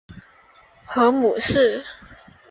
[0.87, 1.83] 母何氏。